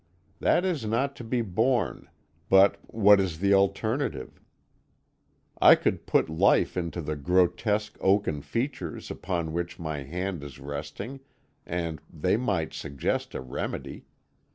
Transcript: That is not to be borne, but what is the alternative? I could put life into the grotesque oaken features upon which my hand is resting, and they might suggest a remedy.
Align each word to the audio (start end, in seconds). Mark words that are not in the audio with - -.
That 0.39 0.65
is 0.65 0.83
not 0.83 1.15
to 1.17 1.23
be 1.23 1.43
borne, 1.43 2.09
but 2.49 2.77
what 2.87 3.19
is 3.19 3.37
the 3.37 3.53
alternative? 3.53 4.41
I 5.61 5.75
could 5.75 6.07
put 6.07 6.27
life 6.27 6.75
into 6.75 7.01
the 7.03 7.15
grotesque 7.15 7.99
oaken 8.01 8.41
features 8.41 9.11
upon 9.11 9.53
which 9.53 9.77
my 9.77 9.99
hand 10.01 10.43
is 10.43 10.57
resting, 10.57 11.19
and 11.67 12.01
they 12.11 12.35
might 12.35 12.73
suggest 12.73 13.35
a 13.35 13.41
remedy. 13.41 14.05